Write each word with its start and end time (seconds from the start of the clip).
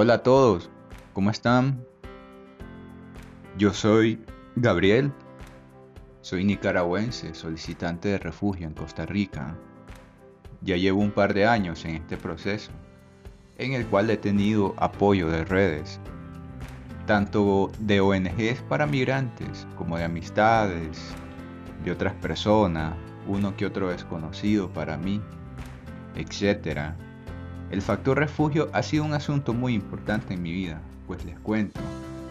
Hola 0.00 0.14
a 0.14 0.22
todos, 0.22 0.70
¿cómo 1.12 1.28
están? 1.28 1.84
Yo 3.56 3.74
soy 3.74 4.24
Gabriel, 4.54 5.12
soy 6.20 6.44
nicaragüense, 6.44 7.34
solicitante 7.34 8.10
de 8.10 8.18
refugio 8.18 8.68
en 8.68 8.74
Costa 8.74 9.06
Rica. 9.06 9.56
Ya 10.60 10.76
llevo 10.76 11.00
un 11.00 11.10
par 11.10 11.34
de 11.34 11.46
años 11.46 11.84
en 11.84 11.96
este 11.96 12.16
proceso, 12.16 12.70
en 13.56 13.72
el 13.72 13.88
cual 13.88 14.08
he 14.10 14.16
tenido 14.16 14.72
apoyo 14.76 15.28
de 15.30 15.44
redes, 15.44 15.98
tanto 17.06 17.72
de 17.80 18.00
ONGs 18.00 18.62
para 18.68 18.86
migrantes 18.86 19.66
como 19.74 19.98
de 19.98 20.04
amistades, 20.04 21.12
de 21.84 21.90
otras 21.90 22.14
personas, 22.14 22.94
uno 23.26 23.56
que 23.56 23.66
otro 23.66 23.88
desconocido 23.88 24.72
para 24.72 24.96
mí, 24.96 25.20
etc. 26.14 26.94
El 27.70 27.82
factor 27.82 28.18
refugio 28.18 28.68
ha 28.72 28.82
sido 28.82 29.04
un 29.04 29.12
asunto 29.12 29.52
muy 29.52 29.74
importante 29.74 30.34
en 30.34 30.42
mi 30.42 30.52
vida, 30.52 30.80
pues 31.06 31.24
les 31.24 31.38
cuento, 31.40 31.80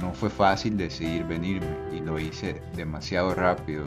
no 0.00 0.12
fue 0.12 0.30
fácil 0.30 0.76
decidir 0.76 1.24
venirme 1.24 1.68
y 1.94 2.00
lo 2.00 2.18
hice 2.18 2.62
demasiado 2.74 3.34
rápido. 3.34 3.84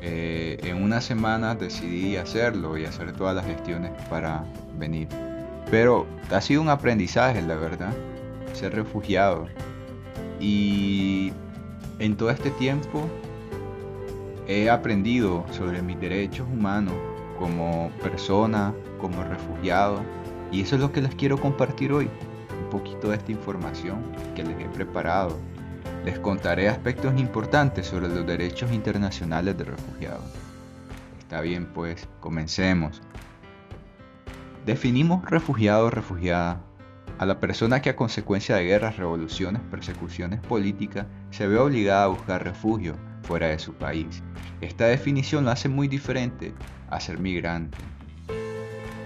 Eh, 0.00 0.58
en 0.62 0.82
una 0.82 1.00
semana 1.00 1.54
decidí 1.54 2.16
hacerlo 2.16 2.78
y 2.78 2.84
hacer 2.84 3.12
todas 3.12 3.34
las 3.34 3.46
gestiones 3.46 3.90
para 4.08 4.44
venir. 4.78 5.08
Pero 5.70 6.06
ha 6.30 6.40
sido 6.40 6.62
un 6.62 6.68
aprendizaje, 6.68 7.42
la 7.42 7.56
verdad, 7.56 7.92
ser 8.52 8.74
refugiado. 8.74 9.46
Y 10.40 11.32
en 11.98 12.16
todo 12.16 12.30
este 12.30 12.50
tiempo 12.52 13.08
he 14.46 14.70
aprendido 14.70 15.44
sobre 15.50 15.82
mis 15.82 15.98
derechos 16.00 16.46
humanos 16.52 16.94
como 17.38 17.90
persona, 18.02 18.72
como 19.00 19.22
refugiado. 19.24 20.00
Y 20.50 20.62
eso 20.62 20.76
es 20.76 20.80
lo 20.80 20.92
que 20.92 21.02
les 21.02 21.14
quiero 21.14 21.38
compartir 21.38 21.92
hoy. 21.92 22.10
Un 22.64 22.70
poquito 22.70 23.10
de 23.10 23.16
esta 23.16 23.32
información 23.32 24.02
que 24.34 24.44
les 24.44 24.58
he 24.58 24.68
preparado. 24.68 25.36
Les 26.04 26.18
contaré 26.18 26.68
aspectos 26.68 27.18
importantes 27.18 27.86
sobre 27.86 28.08
los 28.08 28.26
derechos 28.26 28.72
internacionales 28.72 29.56
de 29.58 29.64
refugiados. 29.64 30.24
Está 31.18 31.40
bien, 31.40 31.66
pues, 31.66 32.08
comencemos. 32.20 33.02
Definimos 34.64 35.24
refugiado 35.30 35.86
o 35.86 35.90
refugiada 35.90 36.62
a 37.18 37.26
la 37.26 37.40
persona 37.40 37.82
que 37.82 37.90
a 37.90 37.96
consecuencia 37.96 38.56
de 38.56 38.64
guerras, 38.64 38.96
revoluciones, 38.96 39.60
persecuciones 39.70 40.40
políticas 40.40 41.06
se 41.30 41.46
ve 41.46 41.58
obligada 41.58 42.04
a 42.04 42.08
buscar 42.08 42.44
refugio 42.44 42.94
fuera 43.22 43.48
de 43.48 43.58
su 43.58 43.74
país. 43.74 44.22
Esta 44.60 44.86
definición 44.86 45.44
lo 45.44 45.50
hace 45.50 45.68
muy 45.68 45.88
diferente 45.88 46.54
a 46.90 47.00
ser 47.00 47.18
migrante. 47.18 47.76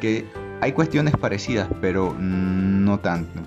Que 0.00 0.26
hay 0.62 0.70
cuestiones 0.70 1.16
parecidas, 1.16 1.68
pero 1.80 2.14
no 2.16 3.00
tanto. 3.00 3.40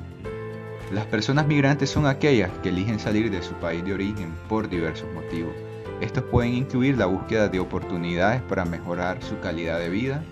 Las 0.91 1.05
personas 1.05 1.47
migrantes 1.47 1.89
son 1.89 2.07
aquellas 2.07 2.51
que 2.61 2.67
eligen 2.67 2.99
salir 2.99 3.31
de 3.31 3.41
su 3.41 3.53
país 3.53 3.85
de 3.85 3.93
origen 3.93 4.33
por 4.49 4.67
diversos 4.67 5.07
motivos. 5.13 5.53
Estos 6.01 6.25
pueden 6.25 6.53
incluir 6.53 6.97
la 6.97 7.05
búsqueda 7.05 7.47
de 7.47 7.61
oportunidades 7.61 8.41
para 8.41 8.65
mejorar 8.65 9.23
su 9.23 9.39
calidad 9.39 9.79
de 9.79 9.87
vida 9.87 10.25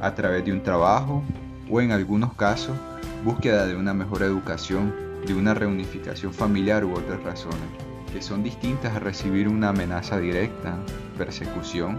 a 0.00 0.14
través 0.14 0.46
de 0.46 0.52
un 0.54 0.62
trabajo 0.62 1.22
o 1.70 1.82
en 1.82 1.92
algunos 1.92 2.32
casos 2.32 2.74
búsqueda 3.22 3.66
de 3.66 3.76
una 3.76 3.92
mejor 3.92 4.22
educación, 4.22 4.94
de 5.26 5.34
una 5.34 5.52
reunificación 5.52 6.32
familiar 6.32 6.86
u 6.86 6.94
otras 6.94 7.22
razones, 7.22 7.68
que 8.10 8.22
son 8.22 8.42
distintas 8.42 8.96
a 8.96 8.98
recibir 8.98 9.46
una 9.46 9.68
amenaza 9.68 10.18
directa, 10.18 10.74
persecución 11.18 11.98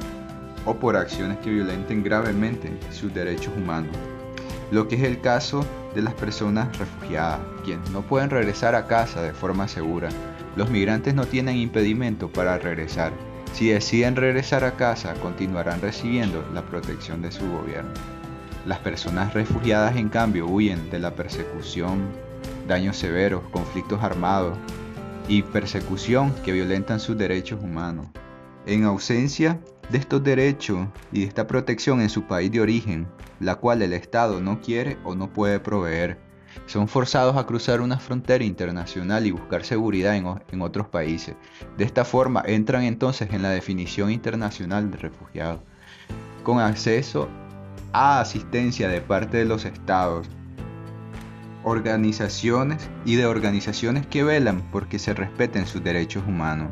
o 0.65 0.75
por 0.75 0.95
acciones 0.95 1.37
que 1.39 1.49
violenten 1.49 2.03
gravemente 2.03 2.71
sus 2.91 3.13
derechos 3.13 3.53
humanos. 3.55 3.95
Lo 4.71 4.87
que 4.87 4.95
es 4.95 5.03
el 5.03 5.21
caso 5.21 5.65
de 5.93 6.01
las 6.01 6.13
personas 6.13 6.77
refugiadas, 6.77 7.39
quienes 7.63 7.89
no 7.91 8.01
pueden 8.01 8.29
regresar 8.29 8.75
a 8.75 8.87
casa 8.87 9.21
de 9.21 9.33
forma 9.33 9.67
segura. 9.67 10.09
Los 10.55 10.69
migrantes 10.69 11.13
no 11.13 11.25
tienen 11.25 11.57
impedimento 11.57 12.31
para 12.31 12.57
regresar. 12.57 13.13
Si 13.53 13.69
deciden 13.69 14.15
regresar 14.15 14.63
a 14.63 14.75
casa, 14.75 15.13
continuarán 15.15 15.81
recibiendo 15.81 16.43
la 16.53 16.63
protección 16.63 17.21
de 17.21 17.31
su 17.31 17.47
gobierno. 17.51 17.91
Las 18.65 18.79
personas 18.79 19.33
refugiadas, 19.33 19.95
en 19.97 20.09
cambio, 20.09 20.47
huyen 20.47 20.89
de 20.89 20.99
la 20.99 21.15
persecución, 21.15 22.07
daños 22.67 22.97
severos, 22.97 23.43
conflictos 23.51 24.01
armados 24.01 24.57
y 25.27 25.43
persecución 25.43 26.33
que 26.43 26.51
violentan 26.51 26.99
sus 26.99 27.17
derechos 27.17 27.61
humanos. 27.61 28.07
En 28.65 28.85
ausencia 28.85 29.59
de 29.93 29.99
estos 29.99 30.23
derechos 30.23 30.87
y 31.11 31.19
de 31.19 31.27
esta 31.27 31.45
protección 31.45 32.01
en 32.01 32.09
su 32.09 32.23
país 32.23 32.51
de 32.51 32.59
origen, 32.59 33.07
la 33.39 33.57
cual 33.57 33.83
el 33.83 33.93
Estado 33.93 34.41
no 34.41 34.59
quiere 34.59 34.97
o 35.03 35.13
no 35.13 35.31
puede 35.31 35.59
proveer, 35.59 36.17
son 36.65 36.87
forzados 36.87 37.37
a 37.37 37.45
cruzar 37.45 37.79
una 37.79 37.99
frontera 37.99 38.43
internacional 38.43 39.27
y 39.27 39.31
buscar 39.31 39.63
seguridad 39.63 40.15
en, 40.15 40.61
otros 40.63 40.87
países. 40.87 41.35
De 41.77 41.83
esta 41.83 42.05
forma 42.05 42.41
entran 42.43 42.85
entonces 42.85 43.31
en 43.33 43.43
la 43.43 43.51
definición 43.51 44.11
internacional 44.11 44.89
de 44.89 44.97
refugiado, 44.97 45.61
con 46.41 46.59
acceso 46.59 47.29
a 47.91 48.19
asistencia 48.19 48.89
de 48.89 48.99
parte 48.99 49.37
de 49.37 49.45
los 49.45 49.63
estados, 49.63 50.27
organizaciones 51.63 52.89
y 53.05 53.13
de 53.15 53.27
organizaciones 53.27 54.07
que 54.07 54.23
velan 54.23 54.63
porque 54.71 54.97
se 54.97 55.13
respeten 55.13 55.67
sus 55.67 55.83
derechos 55.83 56.23
humanos. 56.27 56.71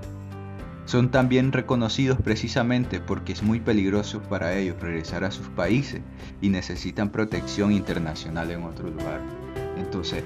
Son 0.92 1.10
también 1.10 1.54
reconocidos 1.54 2.18
precisamente 2.22 3.00
porque 3.00 3.32
es 3.32 3.44
muy 3.44 3.62
peligroso 3.62 4.22
para 4.24 4.58
ellos 4.58 4.76
regresar 4.82 5.24
a 5.24 5.32
sus 5.32 5.48
países 5.48 6.02
y 6.42 6.50
necesitan 6.50 7.12
protección 7.12 7.72
internacional 7.72 8.52
en 8.52 8.66
otro 8.66 8.90
lugar. 8.90 9.22
Entonces, 9.78 10.26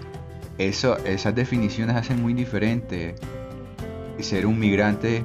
eso, 0.58 0.98
esas 1.06 1.36
definiciones 1.36 1.96
hacen 1.96 2.20
muy 2.20 2.34
diferente 2.34 3.14
ser 4.18 4.48
un 4.48 4.58
migrante 4.58 5.24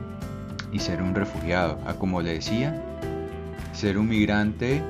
y 0.72 0.78
ser 0.78 1.00
un 1.00 1.14
refugiado. 1.14 1.80
A 1.86 1.94
como 1.94 2.20
le 2.20 2.34
decía, 2.34 2.78
ser 3.72 3.96
un 3.96 4.10
migrante 4.10 4.82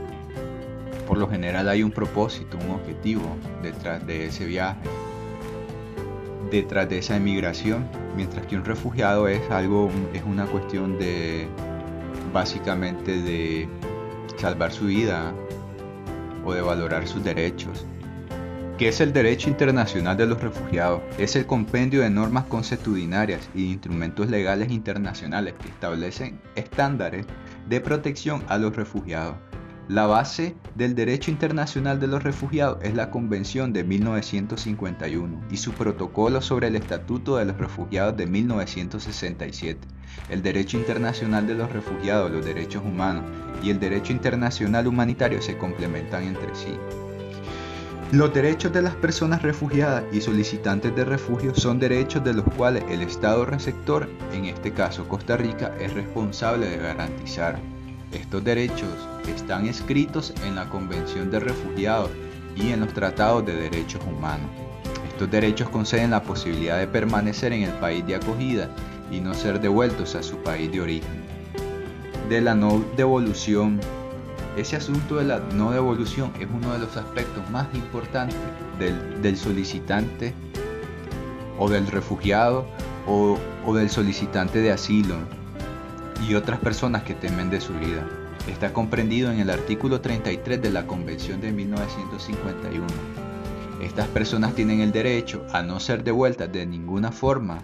por 1.06 1.16
lo 1.16 1.28
general 1.28 1.69
hay 1.69 1.84
un 1.84 1.93
propósito, 1.93 2.59
un 2.59 2.72
objetivo 2.72 3.37
detrás 3.62 4.05
de 4.05 4.27
ese 4.27 4.47
viaje, 4.47 4.81
detrás 6.50 6.88
de 6.88 6.99
esa 6.99 7.16
emigración, 7.16 7.88
mientras 8.16 8.47
que 8.47 8.56
un 8.56 8.65
refugiado 8.65 9.28
es 9.28 9.49
algo, 9.50 9.91
es 10.12 10.22
una 10.25 10.47
cuestión 10.47 10.99
de 10.99 11.49
básicamente 12.33 13.22
de 13.22 13.69
salvar 14.37 14.72
su 14.72 14.87
vida 14.87 15.33
o 16.44 16.53
de 16.53 16.60
valorar 16.60 17.06
sus 17.06 17.22
derechos. 17.22 17.87
¿Qué 18.78 18.89
es 18.89 19.00
el 19.00 19.12
derecho 19.12 19.50
internacional 19.50 20.16
de 20.16 20.27
los 20.27 20.41
refugiados? 20.41 21.03
Es 21.19 21.37
el 21.37 21.44
compendio 21.44 22.00
de 22.00 22.09
normas 22.09 22.47
consuetudinarias 22.47 23.50
y 23.55 23.72
instrumentos 23.72 24.31
legales 24.31 24.71
internacionales 24.71 25.55
que 25.60 25.69
establecen 25.69 26.41
estándares 26.55 27.27
de 27.69 27.81
protección 27.83 28.43
a 28.49 28.56
los 28.56 28.75
refugiados 28.75 29.37
la 29.91 30.06
base 30.06 30.55
del 30.77 30.95
derecho 30.95 31.33
internacional 31.33 31.99
de 31.99 32.06
los 32.06 32.23
refugiados 32.23 32.78
es 32.81 32.95
la 32.95 33.11
Convención 33.11 33.73
de 33.73 33.83
1951 33.83 35.41
y 35.51 35.56
su 35.56 35.73
protocolo 35.73 36.41
sobre 36.41 36.69
el 36.69 36.77
Estatuto 36.77 37.39
de 37.39 37.47
los 37.47 37.56
Refugiados 37.59 38.17
de 38.17 38.28
1967. 38.28 39.81
El 40.28 40.45
derecho 40.45 40.77
internacional 40.77 41.49
de 41.49 41.56
los 41.56 41.73
refugiados, 41.73 42.31
los 42.31 42.45
derechos 42.45 42.84
humanos 42.84 43.25
y 43.65 43.71
el 43.71 43.81
derecho 43.81 44.12
internacional 44.12 44.87
humanitario 44.87 45.43
se 45.43 45.59
complementan 45.59 46.22
entre 46.22 46.55
sí. 46.55 46.77
Los 48.12 48.33
derechos 48.33 48.72
de 48.72 48.83
las 48.83 48.95
personas 48.95 49.43
refugiadas 49.43 50.05
y 50.12 50.21
solicitantes 50.21 50.95
de 50.95 51.05
refugio 51.05 51.53
son 51.53 51.81
derechos 51.81 52.22
de 52.22 52.34
los 52.34 52.45
cuales 52.57 52.84
el 52.91 53.03
Estado 53.03 53.45
receptor, 53.45 54.09
en 54.33 54.45
este 54.45 54.72
caso 54.72 55.09
Costa 55.09 55.37
Rica, 55.37 55.75
es 55.81 55.93
responsable 55.95 56.69
de 56.69 56.77
garantizar. 56.77 57.59
Estos 58.12 58.45
derechos 58.45 58.89
están 59.28 59.66
escritos 59.66 60.32
en 60.44 60.54
la 60.54 60.69
Convención 60.69 61.30
de 61.30 61.41
Refugiados 61.41 62.10
y 62.56 62.72
en 62.72 62.80
los 62.80 62.92
tratados 62.92 63.45
de 63.47 63.54
derechos 63.54 64.03
humanos. 64.06 64.50
Estos 65.09 65.30
derechos 65.30 65.68
conceden 65.68 66.10
la 66.10 66.22
posibilidad 66.22 66.78
de 66.78 66.86
permanecer 66.86 67.53
en 67.53 67.65
el 67.65 67.72
país 67.74 68.06
de 68.06 68.15
acogida 68.15 68.71
y 69.10 69.21
no 69.21 69.34
ser 69.34 69.60
devueltos 69.60 70.15
a 70.15 70.22
su 70.22 70.39
país 70.39 70.72
de 70.72 70.80
origen. 70.80 71.24
De 72.28 72.41
la 72.41 72.54
no 72.54 72.83
devolución. 72.97 73.80
Ese 74.56 74.77
asunto 74.77 75.16
de 75.16 75.24
la 75.24 75.41
no 75.54 75.72
devolución 75.72 76.33
es 76.41 76.48
uno 76.50 76.72
de 76.72 76.78
los 76.78 76.97
aspectos 76.97 77.48
más 77.50 77.66
importantes 77.74 78.36
del, 78.78 79.36
solicitante 79.36 80.34
o 81.59 81.68
del 81.68 81.86
refugiado 81.86 82.66
o, 83.06 83.39
del 83.74 83.91
solicitante 83.91 84.60
de 84.60 84.72
asilo 84.72 85.16
y 86.27 86.34
otras 86.34 86.60
personas 86.60 87.03
que 87.03 87.15
temen 87.15 87.50
de 87.50 87.60
su 87.60 87.74
vida. 87.74 88.06
Está 88.48 88.72
comprendido 88.72 89.31
en 89.31 89.39
el 89.39 89.51
artículo 89.51 90.01
33 90.01 90.60
de 90.63 90.71
la 90.71 90.87
Convención 90.87 91.41
de 91.41 91.53
1951. 91.53 92.87
Estas 93.83 94.09
personas 94.09 94.54
tienen 94.54 94.81
el 94.81 94.92
derecho 94.92 95.47
a 95.53 95.63
no 95.63 95.78
ser 95.78 96.04
devueltas 96.04 96.51
de 96.51 96.66
ninguna 96.66 97.13
forma 97.13 97.63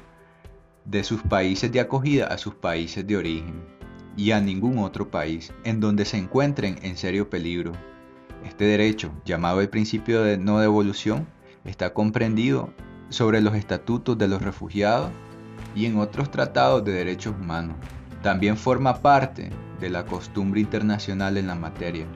de 0.84 1.02
sus 1.02 1.22
países 1.22 1.72
de 1.72 1.80
acogida 1.80 2.26
a 2.26 2.38
sus 2.38 2.54
países 2.54 3.06
de 3.06 3.16
origen 3.16 3.62
y 4.16 4.30
a 4.30 4.40
ningún 4.40 4.78
otro 4.78 5.10
país 5.10 5.52
en 5.64 5.80
donde 5.80 6.04
se 6.04 6.18
encuentren 6.18 6.78
en 6.82 6.96
serio 6.96 7.28
peligro. 7.28 7.72
Este 8.44 8.64
derecho, 8.64 9.10
llamado 9.24 9.60
el 9.60 9.68
principio 9.68 10.22
de 10.22 10.38
no 10.38 10.60
devolución, 10.60 11.26
está 11.64 11.92
comprendido 11.92 12.72
sobre 13.08 13.40
los 13.40 13.54
estatutos 13.54 14.16
de 14.18 14.28
los 14.28 14.42
refugiados 14.42 15.10
y 15.74 15.86
en 15.86 15.98
otros 15.98 16.30
tratados 16.30 16.84
de 16.84 16.92
derechos 16.92 17.34
humanos. 17.38 17.76
También 18.26 18.56
forma 18.56 19.02
parte 19.02 19.50
de 19.78 19.88
la 19.88 20.04
costumbre 20.04 20.60
internacional 20.60 21.36
en 21.36 21.46
la 21.46 21.54
materia, 21.54 22.06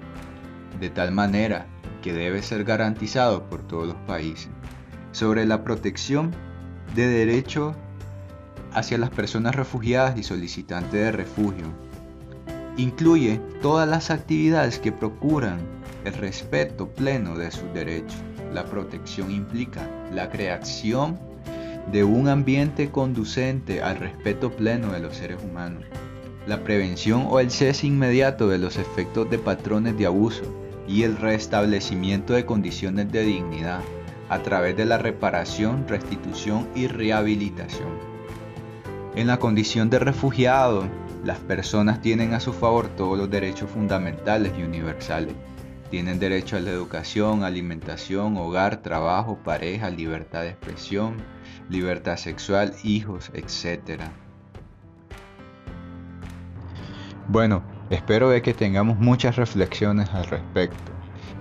de 0.80 0.90
tal 0.90 1.12
manera 1.12 1.68
que 2.02 2.12
debe 2.12 2.42
ser 2.42 2.64
garantizado 2.64 3.48
por 3.48 3.62
todos 3.62 3.86
los 3.86 3.96
países. 4.08 4.48
Sobre 5.12 5.46
la 5.46 5.62
protección 5.62 6.34
de 6.96 7.06
derechos 7.06 7.76
hacia 8.72 8.98
las 8.98 9.10
personas 9.10 9.54
refugiadas 9.54 10.18
y 10.18 10.24
solicitantes 10.24 10.90
de 10.90 11.12
refugio. 11.12 11.66
Incluye 12.76 13.40
todas 13.62 13.88
las 13.88 14.10
actividades 14.10 14.80
que 14.80 14.90
procuran 14.90 15.60
el 16.04 16.14
respeto 16.14 16.88
pleno 16.88 17.38
de 17.38 17.52
sus 17.52 17.72
derechos. 17.72 18.18
La 18.52 18.64
protección 18.64 19.30
implica 19.30 19.88
la 20.12 20.28
creación 20.28 21.20
de 21.90 22.04
un 22.04 22.28
ambiente 22.28 22.90
conducente 22.90 23.82
al 23.82 23.96
respeto 23.96 24.50
pleno 24.50 24.92
de 24.92 25.00
los 25.00 25.16
seres 25.16 25.38
humanos, 25.42 25.84
la 26.46 26.62
prevención 26.62 27.26
o 27.28 27.40
el 27.40 27.50
cese 27.50 27.86
inmediato 27.86 28.48
de 28.48 28.58
los 28.58 28.76
efectos 28.76 29.28
de 29.30 29.38
patrones 29.38 29.96
de 29.98 30.06
abuso 30.06 30.42
y 30.86 31.02
el 31.02 31.16
restablecimiento 31.16 32.32
de 32.32 32.46
condiciones 32.46 33.10
de 33.12 33.22
dignidad 33.22 33.80
a 34.28 34.38
través 34.42 34.76
de 34.76 34.84
la 34.84 34.98
reparación, 34.98 35.86
restitución 35.88 36.68
y 36.74 36.86
rehabilitación. 36.86 37.88
En 39.16 39.26
la 39.26 39.38
condición 39.38 39.90
de 39.90 39.98
refugiado, 39.98 40.84
las 41.24 41.38
personas 41.38 42.00
tienen 42.00 42.32
a 42.32 42.40
su 42.40 42.52
favor 42.52 42.88
todos 42.96 43.18
los 43.18 43.28
derechos 43.28 43.68
fundamentales 43.68 44.52
y 44.56 44.62
universales. 44.62 45.34
Tienen 45.90 46.20
derecho 46.20 46.56
a 46.56 46.60
la 46.60 46.70
educación, 46.70 47.42
alimentación, 47.42 48.36
hogar, 48.36 48.82
trabajo, 48.82 49.38
pareja, 49.42 49.90
libertad 49.90 50.42
de 50.42 50.50
expresión, 50.50 51.16
libertad 51.68 52.16
sexual, 52.16 52.74
hijos, 52.82 53.30
etc. 53.34 54.02
Bueno, 57.28 57.62
espero 57.90 58.28
de 58.28 58.42
que 58.42 58.54
tengamos 58.54 58.98
muchas 58.98 59.36
reflexiones 59.36 60.10
al 60.10 60.24
respecto, 60.24 60.92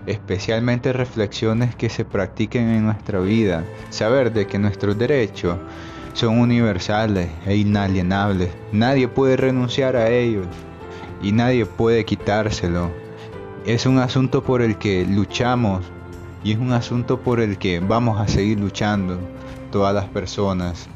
especialmente 0.06 0.94
reflexiones 0.94 1.75
que 1.75 1.89
se 1.89 2.06
practiquen 2.06 2.69
en 2.69 2.85
nuestra 2.85 3.19
vida, 3.19 3.63
saber 3.89 4.31
de 4.31 4.45
que 4.45 4.59
nuestros 4.59 4.97
derechos 4.97 5.57
son 6.13 6.39
universales 6.39 7.29
e 7.45 7.55
inalienables. 7.55 8.50
Nadie 8.71 9.07
puede 9.07 9.35
renunciar 9.35 9.95
a 9.95 10.09
ellos 10.09 10.45
y 11.23 11.31
nadie 11.31 11.65
puede 11.65 12.05
quitárselo. 12.05 12.91
Es 13.65 13.85
un 13.85 13.97
asunto 13.97 14.44
por 14.44 14.62
el 14.62 14.77
que 14.77 15.05
luchamos 15.05 15.83
y 16.44 16.51
es 16.51 16.57
un 16.57 16.71
asunto 16.71 17.19
por 17.19 17.39
el 17.39 17.57
que 17.57 17.79
vamos 17.79 18.19
a 18.19 18.27
seguir 18.27 18.59
luchando 18.59 19.19
todas 19.69 19.94
las 19.95 20.10
personas. 20.10 20.89